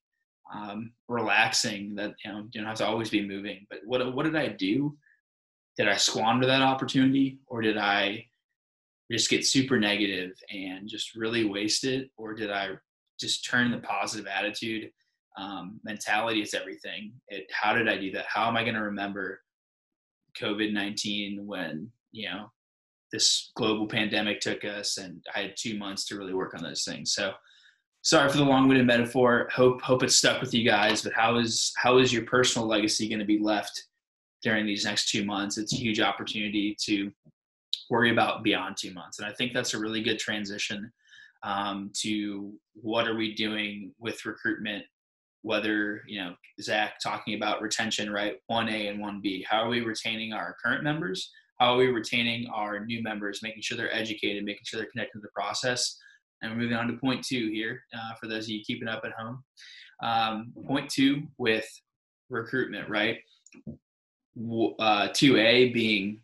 [0.55, 1.95] um, relaxing.
[1.95, 3.67] That you know you don't have to always be moving.
[3.69, 4.97] But what what did I do?
[5.77, 8.25] Did I squander that opportunity, or did I
[9.11, 12.71] just get super negative and just really waste it, or did I
[13.19, 14.91] just turn the positive attitude?
[15.37, 17.13] Um, mentality is everything.
[17.29, 18.27] It, how did I do that?
[18.27, 19.41] How am I going to remember
[20.41, 22.51] COVID nineteen when you know
[23.13, 26.85] this global pandemic took us, and I had two months to really work on those
[26.85, 27.13] things.
[27.13, 27.33] So
[28.03, 29.49] sorry for the long-winded metaphor.
[29.53, 31.03] Hope hope it's stuck with you guys.
[31.03, 33.85] But how is how is your personal legacy going to be left
[34.43, 35.57] during these next two months?
[35.57, 37.11] It's a huge opportunity to
[37.91, 40.93] worry about beyond two months, and I think that's a really good transition
[41.43, 44.85] um, to what are we doing with recruitment.
[45.43, 48.37] Whether you know Zach talking about retention, right?
[48.49, 49.47] One A and one B.
[49.49, 51.31] How are we retaining our current members?
[51.61, 53.41] How are we retaining our new members?
[53.43, 55.97] Making sure they're educated, making sure they're connected to the process
[56.43, 59.13] and moving on to point two here uh, for those of you keeping up at
[59.13, 59.43] home.
[60.03, 61.69] Um, point two with
[62.31, 63.19] recruitment, right?
[64.39, 66.21] Uh, 2A being,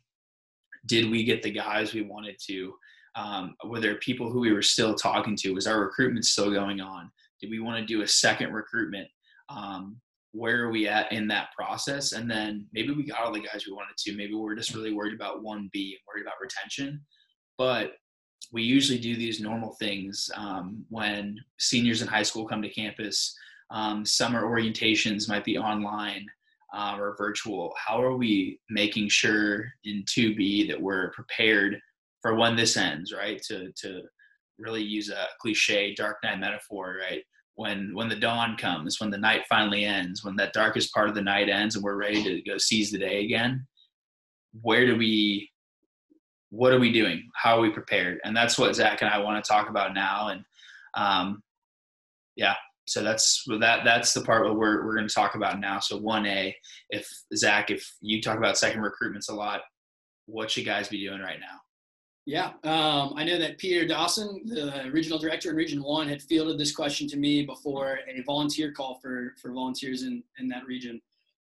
[0.86, 2.74] did we get the guys we wanted to?
[3.16, 5.52] Um, were there people who we were still talking to?
[5.52, 7.10] Was our recruitment still going on?
[7.40, 9.08] Did we want to do a second recruitment?
[9.48, 10.00] Um,
[10.32, 12.12] where are we at in that process?
[12.12, 14.16] And then maybe we got all the guys we wanted to.
[14.16, 17.00] Maybe we're just really worried about 1B and worried about retention.
[17.56, 17.92] But
[18.52, 23.36] we usually do these normal things um, when seniors in high school come to campus.
[23.70, 26.26] Um, summer orientations might be online
[26.74, 27.72] uh, or virtual.
[27.76, 31.78] How are we making sure in 2B that we're prepared
[32.20, 33.40] for when this ends, right?
[33.48, 34.02] To, to
[34.58, 37.22] really use a cliche dark night metaphor, right?
[37.56, 41.14] When, when the dawn comes, when the night finally ends, when that darkest part of
[41.14, 43.64] the night ends and we're ready to go seize the day again,
[44.60, 45.50] where do we
[46.50, 47.28] what are we doing?
[47.34, 48.20] How are we prepared?
[48.24, 50.28] And that's what Zach and I want to talk about now.
[50.28, 50.44] And
[50.94, 51.42] um,
[52.36, 52.54] yeah,
[52.86, 53.80] so that's that.
[53.84, 55.80] That's the part where we're we're going to talk about now.
[55.80, 56.54] So one A,
[56.90, 59.62] if Zach, if you talk about second recruitments a lot,
[60.26, 61.60] what should guys be doing right now?
[62.26, 66.58] Yeah, um, I know that Peter Dawson, the regional director in Region One, had fielded
[66.58, 71.00] this question to me before a volunteer call for for volunteers in in that region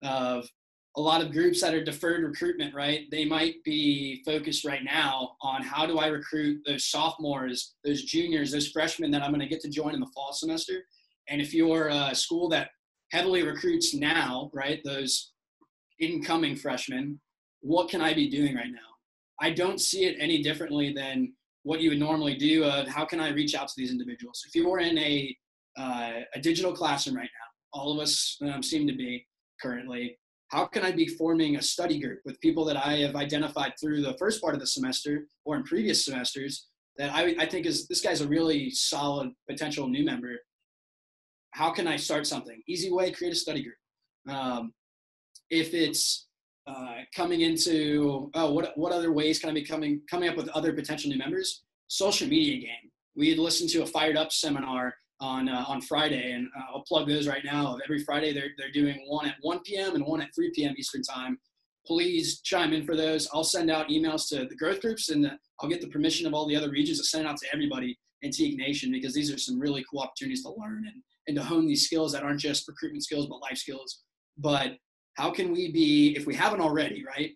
[0.03, 0.49] of
[0.97, 3.11] a lot of groups that are deferred recruitment, right?
[3.11, 8.53] They might be focused right now on how do I recruit those sophomores, those juniors,
[8.53, 10.85] those freshmen that I'm going to get to join in the fall semester.
[11.29, 12.71] And if you're a school that
[13.13, 15.33] heavily recruits now, right, those
[16.01, 17.21] incoming freshmen,
[17.61, 18.79] what can I be doing right now?
[19.41, 21.33] I don't see it any differently than
[21.63, 24.45] what you would normally do of how can I reach out to these individuals.
[24.47, 25.37] If you're in a,
[25.77, 29.27] uh, a digital classroom right now, all of us um, seem to be
[29.61, 33.73] currently, how can I be forming a study group with people that I have identified
[33.81, 37.67] through the first part of the semester or in previous semesters that I, I think
[37.67, 40.37] is this guy's a really solid potential new member.
[41.55, 42.61] How can I start something?
[42.67, 43.77] Easy way, create a study group.
[44.29, 44.73] Um,
[45.51, 46.27] if it's
[46.67, 50.49] uh, coming into oh what what other ways can I be coming coming up with
[50.49, 51.63] other potential new members?
[51.87, 52.91] Social media game.
[53.15, 56.83] We had listened to a fired up seminar on uh, on Friday, and uh, I'll
[56.83, 57.79] plug those right now.
[57.85, 59.95] Every Friday, they're they're doing one at 1 p.m.
[59.95, 60.75] and one at 3 p.m.
[60.77, 61.39] Eastern time.
[61.87, 63.29] Please chime in for those.
[63.33, 66.35] I'll send out emails to the growth groups, and the, I'll get the permission of
[66.35, 67.97] all the other regions to send it out to everybody
[68.33, 71.67] Teke Nation because these are some really cool opportunities to learn and and to hone
[71.67, 74.03] these skills that aren't just recruitment skills but life skills.
[74.37, 74.73] But
[75.15, 77.31] how can we be, if we haven't already, right?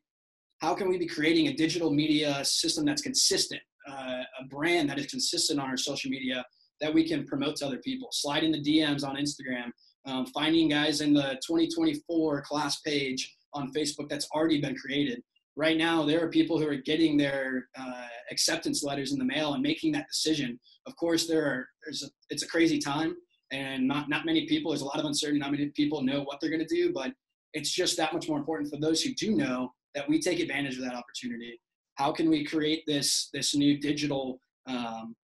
[0.61, 4.99] How can we be creating a digital media system that's consistent, uh, a brand that
[4.99, 6.45] is consistent on our social media
[6.81, 8.09] that we can promote to other people.
[8.13, 9.71] Slide in the DMs on Instagram
[10.07, 15.23] um, finding guys in the 2024 class page on Facebook that's already been created.
[15.59, 19.55] Right now, there are people who are getting their uh, acceptance letters in the mail
[19.55, 20.57] and making that decision.
[20.87, 23.17] Of course, there are there's a, it's a crazy time,
[23.51, 24.71] and not not many people.
[24.71, 25.41] There's a lot of uncertainty.
[25.41, 27.13] Not many people know what they're going to do, but
[27.55, 30.77] it's just that much more important for those who do know that we take advantage
[30.77, 31.61] of that opportunity.
[31.97, 35.17] How can we create this this new digital um,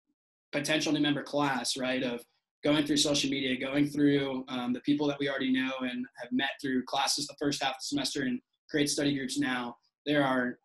[0.51, 2.01] potential new member class, right?
[2.01, 2.21] Of
[2.63, 6.31] going through social media, going through um, the people that we already know and have
[6.31, 9.75] met through classes the first half of the semester and create study groups now.
[10.05, 10.59] There are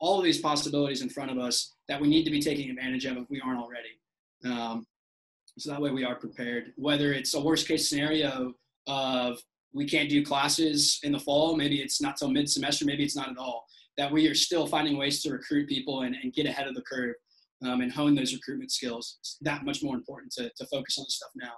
[0.00, 3.04] all of these possibilities in front of us that we need to be taking advantage
[3.04, 4.00] of if we aren't already.
[4.44, 4.86] Um,
[5.58, 6.72] so that way we are prepared.
[6.76, 8.54] Whether it's a worst case scenario
[8.86, 9.38] of
[9.72, 13.16] we can't do classes in the fall, maybe it's not till mid semester, maybe it's
[13.16, 16.46] not at all, that we are still finding ways to recruit people and, and get
[16.46, 17.14] ahead of the curve
[17.64, 19.18] um, and hone those recruitment skills.
[19.20, 21.52] It's that much more important to, to focus on this stuff now.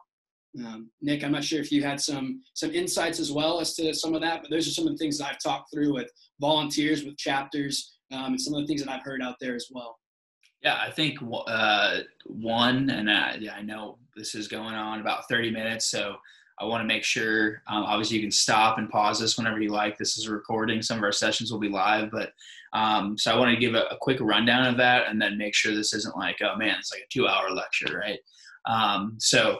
[0.59, 3.95] Um, Nick, I'm not sure if you had some some insights as well as to
[3.95, 6.11] some of that, but those are some of the things that I've talked through with
[6.41, 9.69] volunteers, with chapters, um, and some of the things that I've heard out there as
[9.71, 9.99] well.
[10.63, 15.29] Yeah, I think uh, one, and I, yeah, I know this is going on about
[15.29, 16.17] 30 minutes, so
[16.61, 17.63] I want to make sure.
[17.67, 19.99] Um, obviously, you can stop and pause this whenever you like.
[19.99, 20.81] This is a recording.
[20.81, 22.33] Some of our sessions will be live, but
[22.73, 25.55] um, so I want to give a, a, quick rundown of that, and then make
[25.55, 28.19] sure this isn't like, oh man, it's like a two-hour lecture, right?
[28.67, 29.59] Um, so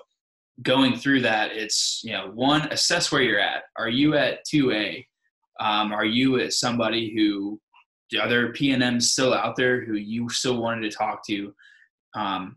[0.61, 3.65] going through that, it's you know, one, assess where you're at.
[3.77, 5.07] Are you at two A?
[5.61, 7.61] Um, are you at somebody who
[8.21, 11.55] are there PNMs still out there who you still wanted to talk to?
[12.15, 12.57] Um,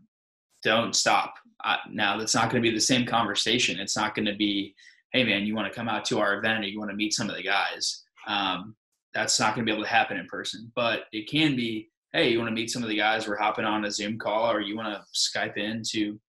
[0.62, 3.80] don't stop uh, now that's not going to be the same conversation.
[3.80, 4.74] It's not going to be,
[5.12, 7.12] hey man, you want to come out to our event or you want to meet
[7.12, 8.04] some of the guys.
[8.26, 8.76] Um,
[9.14, 12.30] that's not going to be able to happen in person, but it can be, hey,
[12.30, 13.26] you want to meet some of the guys?
[13.26, 16.20] We're hopping on a Zoom call, or you want to Skype into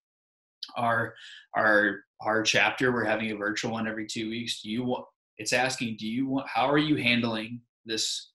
[0.78, 1.14] our
[1.56, 2.92] our our chapter.
[2.92, 4.62] We're having a virtual one every two weeks.
[4.62, 5.04] Do you want?
[5.36, 6.48] It's asking, do you want?
[6.48, 8.30] How are you handling this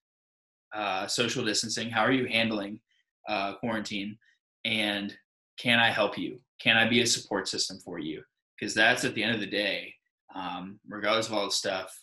[0.74, 1.90] uh, social distancing?
[1.90, 2.80] How are you handling
[3.28, 4.18] uh, quarantine?
[4.66, 5.16] And
[5.58, 6.40] can I help you?
[6.62, 8.22] Can I be a support system for you?
[8.58, 9.94] Because that's at the end of the day,
[10.34, 11.94] um, regardless of all the stuff,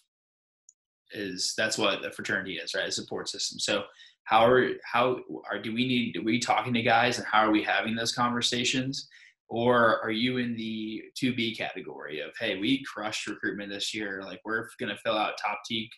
[1.13, 2.89] is that's what a fraternity is, right?
[2.89, 3.59] A support system.
[3.59, 3.85] So
[4.25, 5.19] how are how
[5.51, 8.13] are do we need are we talking to guys and how are we having those
[8.13, 9.09] conversations?
[9.51, 14.41] Or are you in the 2B category of hey, we crushed recruitment this year, like
[14.45, 15.91] we're gonna fill out top Teke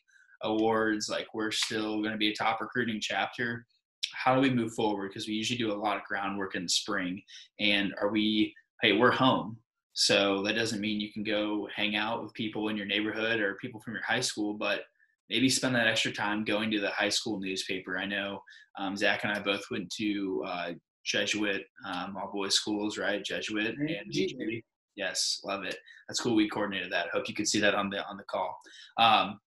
[0.42, 3.66] awards, like we're still gonna be a top recruiting chapter
[4.12, 5.08] how do we move forward?
[5.08, 7.22] Because we usually do a lot of groundwork in the spring.
[7.60, 9.58] And are we, hey, we're home.
[9.94, 13.56] So that doesn't mean you can go hang out with people in your neighborhood or
[13.56, 14.82] people from your high school, but
[15.28, 17.98] maybe spend that extra time going to the high school newspaper.
[17.98, 18.42] I know
[18.78, 20.70] um, Zach and I both went to uh,
[21.04, 23.24] Jesuit, um, all boys schools, right?
[23.24, 24.12] Jesuit and.
[24.94, 25.76] Yes, love it.
[26.06, 26.34] That's cool.
[26.34, 27.08] We coordinated that.
[27.08, 28.60] Hope you could see that on the on the call.
[28.98, 29.40] Um,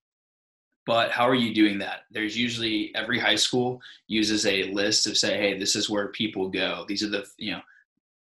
[0.86, 5.18] but how are you doing that there's usually every high school uses a list of
[5.18, 7.62] say hey this is where people go these are the you know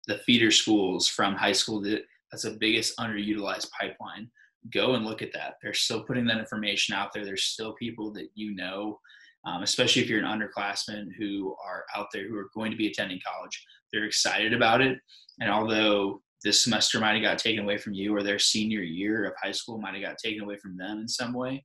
[0.07, 4.29] the feeder schools from high school that that's the biggest underutilized pipeline
[4.71, 8.11] go and look at that they're still putting that information out there there's still people
[8.11, 8.99] that you know
[9.45, 12.87] um, especially if you're an underclassman who are out there who are going to be
[12.87, 14.97] attending college they're excited about it
[15.39, 19.25] and although this semester might have got taken away from you or their senior year
[19.25, 21.63] of high school might have got taken away from them in some way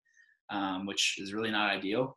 [0.50, 2.16] um, which is really not ideal,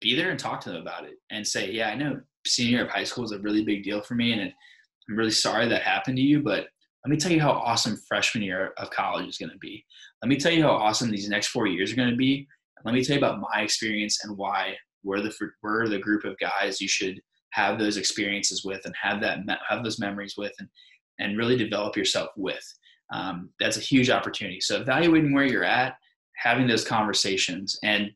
[0.00, 2.84] be there and talk to them about it and say, yeah, I know senior year
[2.84, 5.82] of high school is a really big deal for me, and I'm really sorry that
[5.82, 6.66] happened to you, but
[7.04, 9.84] let me tell you how awesome freshman year of college is going to be.
[10.22, 12.46] Let me tell you how awesome these next four years are going to be.
[12.84, 14.76] Let me tell you about my experience and why
[15.06, 19.20] we're the we're the group of guys you should have those experiences with and have
[19.20, 19.38] that
[19.68, 20.68] have those memories with and
[21.18, 22.64] and really develop yourself with.
[23.12, 24.60] Um, that's a huge opportunity.
[24.60, 25.94] So evaluating where you're at
[26.36, 27.78] having those conversations.
[27.82, 28.10] And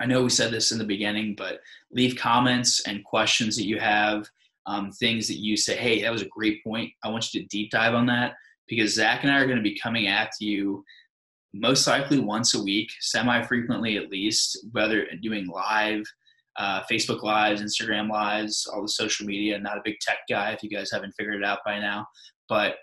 [0.00, 3.78] I know we said this in the beginning, but leave comments and questions that you
[3.78, 4.26] have,
[4.66, 6.90] um, things that you say, hey, that was a great point.
[7.04, 8.34] I want you to deep dive on that
[8.68, 10.84] because Zach and I are going to be coming at you
[11.52, 16.02] most likely once a week, semi frequently at least, whether doing live,
[16.56, 19.58] uh, Facebook lives, Instagram lives, all the social media.
[19.58, 22.06] Not a big tech guy if you guys haven't figured it out by now,
[22.48, 22.76] but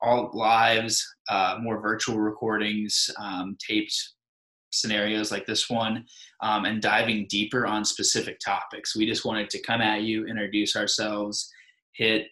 [0.00, 3.94] all lives, uh, more virtual recordings, um, taped
[4.70, 6.04] scenarios like this one
[6.42, 8.94] um, and diving deeper on specific topics.
[8.94, 11.50] We just wanted to come at you, introduce ourselves,
[11.92, 12.26] hit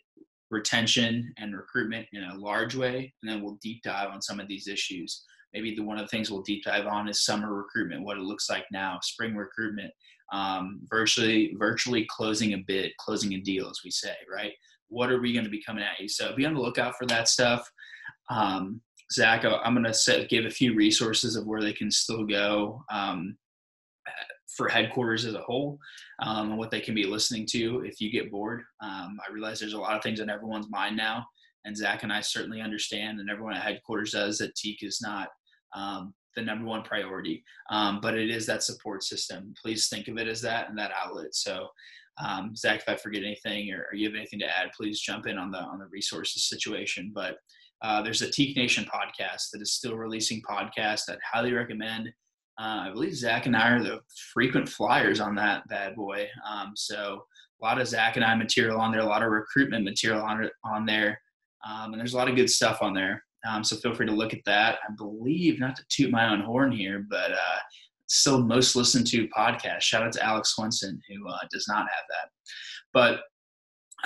[0.51, 4.49] retention and recruitment in a large way, and then we'll deep dive on some of
[4.49, 5.25] these issues.
[5.53, 8.23] Maybe the one of the things we'll deep dive on is summer recruitment, what it
[8.25, 9.93] looks like now, spring recruitment,
[10.33, 14.53] um, virtually virtually closing a bid, closing a deal, as we say, right?
[14.89, 16.09] What are we going to be coming at you?
[16.09, 17.71] So be on the lookout for that stuff.
[18.31, 18.81] Um,
[19.13, 23.37] Zach, I'm going to give a few resources of where they can still go um,
[24.57, 25.79] for headquarters as a whole
[26.23, 28.63] um, and what they can be listening to if you get bored.
[28.81, 31.27] Um, I realize there's a lot of things on everyone's mind now,
[31.65, 35.29] and Zach and I certainly understand, and everyone at headquarters does that Teke is not
[35.75, 39.55] um, the number one priority, um, but it is that support system.
[39.61, 41.35] Please think of it as that and that outlet.
[41.35, 41.69] So,
[42.25, 45.27] um, Zach, if I forget anything or, or, you have anything to add, please jump
[45.27, 47.13] in on the on the resources situation.
[47.15, 47.39] But
[47.83, 52.09] uh, there's a Teke Nation podcast that is still releasing podcasts that highly recommend.
[52.61, 54.01] Uh, I believe Zach and I are the
[54.33, 56.29] frequent flyers on that bad boy.
[56.49, 57.25] Um, so
[57.61, 60.49] a lot of Zach and I material on there, a lot of recruitment material on
[60.65, 61.21] on there,
[61.67, 63.25] um, and there's a lot of good stuff on there.
[63.49, 64.79] Um, so feel free to look at that.
[64.89, 67.59] I believe, not to toot my own horn here, but uh,
[68.07, 69.83] still most listened to podcast.
[69.83, 72.31] Shout out to Alex Swenson, who uh, does not have that.
[72.93, 73.21] But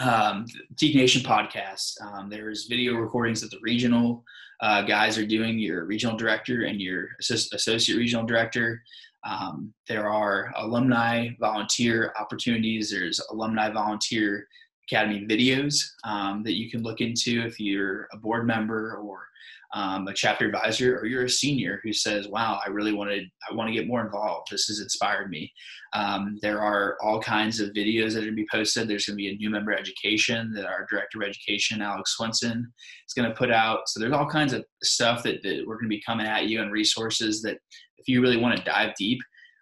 [0.01, 4.25] um, Teke Nation podcast, um, there's video recordings that the regional
[4.61, 8.83] uh, guys are doing, your regional director and your associate regional director.
[9.29, 12.91] Um, there are alumni volunteer opportunities.
[12.91, 14.47] There's alumni volunteer
[14.91, 19.27] academy videos um, that you can look into if you're a board member or
[19.75, 23.55] um, a chapter advisor or you're a senior who says wow i really wanted i
[23.55, 24.49] want to get more involved.
[24.51, 25.53] This has inspired me.
[25.93, 28.89] Um, there are all kinds of videos that are going to be posted.
[28.89, 32.73] There's going to be a new member education that our director of education alex swenson
[33.07, 33.89] is going to put out.
[33.89, 36.63] So there's all kinds of stuff that, that we're going to be coming at you
[36.63, 37.59] and resources that
[37.99, 39.21] if you really want to dive deep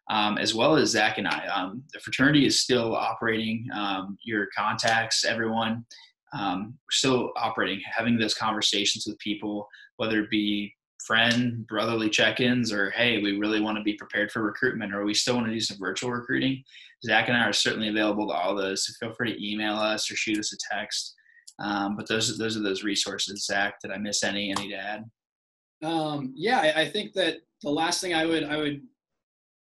[0.09, 1.47] um, as well as Zach and I.
[1.47, 3.67] Um, the fraternity is still operating.
[3.75, 5.85] Um, your contacts, everyone,
[6.33, 10.73] um, we're still operating, having those conversations with people, whether it be
[11.05, 15.15] friend, brotherly check-ins, or hey, we really want to be prepared for recruitment, or we
[15.15, 16.63] still want to do some virtual recruiting.
[17.05, 18.87] Zach and I are certainly available to all those.
[18.87, 21.15] So feel free to email us or shoot us a text.
[21.59, 23.47] Um, but those those are those resources.
[23.47, 24.51] Zach, did I miss any?
[24.51, 25.05] Any to add?
[25.83, 28.83] Um, yeah, I, I think that the last thing I would I would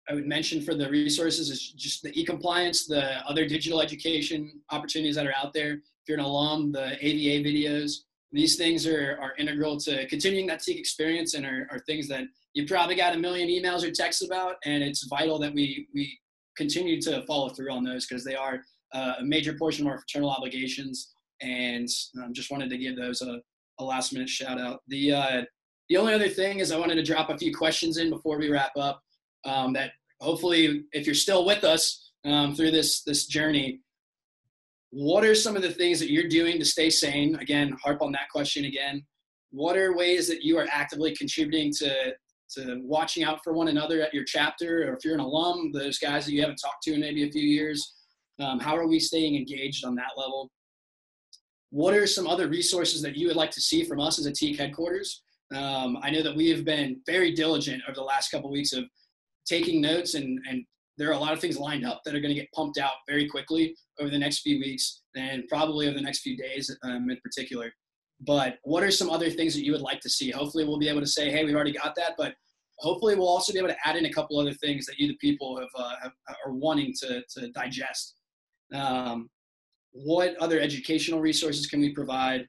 [0.07, 5.15] I would mention for the resources is just the e-compliance, the other digital education opportunities
[5.15, 5.73] that are out there.
[5.73, 8.01] If you're an alum, the AVA videos,
[8.31, 12.25] these things are, are integral to continuing that Teke experience and are, are things that
[12.53, 14.55] you probably got a million emails or texts about.
[14.65, 16.19] And it's vital that we, we
[16.55, 18.61] continue to follow through on those because they are
[18.93, 21.13] uh, a major portion of our fraternal obligations.
[21.41, 21.87] And
[22.21, 23.41] um, just wanted to give those a,
[23.79, 24.81] a last minute shout out.
[24.87, 25.41] The, uh,
[25.89, 28.49] the only other thing is I wanted to drop a few questions in before we
[28.49, 29.01] wrap up
[29.45, 33.81] um, that hopefully, if you're still with us um, through this this journey,
[34.91, 37.35] what are some of the things that you're doing to stay sane?
[37.35, 39.05] Again, harp on that question again.
[39.51, 42.13] What are ways that you are actively contributing to
[42.51, 45.97] to watching out for one another at your chapter, or if you're an alum, those
[45.97, 47.93] guys that you haven't talked to in maybe a few years?
[48.39, 50.51] Um, how are we staying engaged on that level?
[51.71, 54.31] What are some other resources that you would like to see from us as a
[54.31, 55.23] Teke headquarters?
[55.53, 58.73] Um, I know that we have been very diligent over the last couple of weeks
[58.73, 58.85] of
[59.45, 60.65] taking notes and, and
[60.97, 62.93] there are a lot of things lined up that are going to get pumped out
[63.07, 67.09] very quickly over the next few weeks and probably over the next few days um,
[67.09, 67.71] in particular.
[68.21, 70.31] But what are some other things that you would like to see?
[70.31, 72.13] Hopefully, we'll be able to say, hey, we've already got that.
[72.17, 72.33] But
[72.79, 75.17] hopefully, we'll also be able to add in a couple other things that you, the
[75.17, 76.13] people, have, uh, have
[76.45, 78.15] are wanting to, to digest.
[78.73, 79.29] Um,
[79.91, 82.47] what other educational resources can we provide?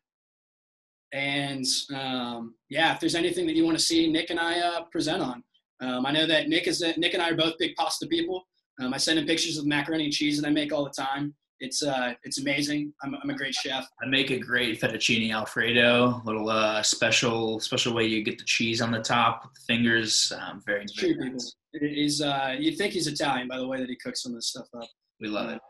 [1.12, 4.84] And um, yeah, if there's anything that you want to see Nick and I uh,
[4.84, 5.42] present on,
[5.80, 8.46] um, I know that Nick is Nick and I are both big pasta people.
[8.80, 11.34] Um, I send him pictures of macaroni and cheese that I make all the time.
[11.60, 12.92] It's uh, it's amazing.
[13.02, 13.86] I'm, I'm a great chef.
[14.02, 16.20] I make a great fettuccine alfredo.
[16.24, 20.32] Little uh, special special way you get the cheese on the top with the fingers.
[20.38, 21.54] Um, very, true, nice.
[21.72, 21.88] people.
[21.88, 24.48] He's uh, you'd think he's Italian by the way that he cooks some of this
[24.48, 24.88] stuff up.
[25.20, 25.60] We love it.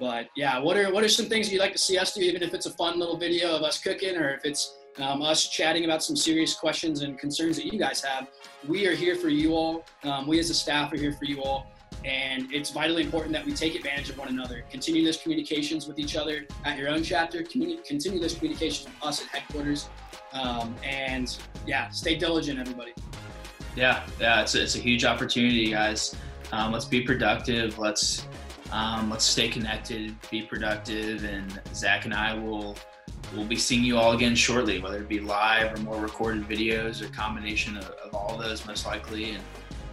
[0.00, 2.42] But yeah, what are what are some things you'd like to see us do, even
[2.42, 5.84] if it's a fun little video of us cooking, or if it's um, us chatting
[5.84, 8.28] about some serious questions and concerns that you guys have.
[8.66, 9.84] We are here for you all.
[10.02, 11.66] Um, we as a staff are here for you all.
[12.04, 14.64] And it's vitally important that we take advantage of one another.
[14.70, 17.42] Continue those communications with each other at your own chapter.
[17.42, 19.88] Continue those communications with us at headquarters.
[20.32, 21.36] Um, and
[21.66, 22.92] yeah, stay diligent, everybody.
[23.74, 26.14] Yeah, yeah, it's a, it's a huge opportunity, guys.
[26.52, 27.78] Um, let's be productive.
[27.78, 28.26] Let's
[28.70, 32.76] um, let's stay connected, be productive, and Zach and I will
[33.34, 37.02] we'll be seeing you all again shortly, whether it be live or more recorded videos
[37.02, 39.30] or combination of, of all those most likely.
[39.30, 39.42] And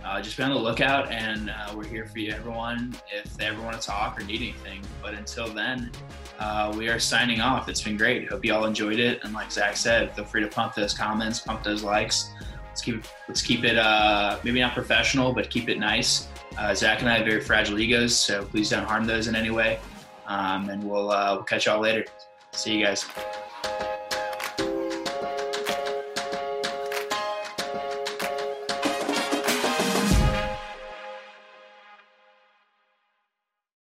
[0.04, 3.46] uh, just be on the lookout, and uh, we're here for you, everyone, if they
[3.46, 4.82] ever want to talk or need anything.
[5.02, 5.92] But until then,
[6.38, 7.68] uh, we are signing off.
[7.70, 8.30] It's been great.
[8.30, 9.24] Hope you all enjoyed it.
[9.24, 12.30] And like Zach said, feel free to pump those comments, pump those likes.
[12.68, 16.28] Let's keep let's keep it uh, maybe not professional, but keep it nice.
[16.58, 19.50] Uh, Zach and I have very fragile egos, so please don't harm those in any
[19.50, 19.80] way.
[20.28, 22.06] Um, and we'll, uh, we'll catch y'all later.
[22.56, 23.06] See you guys.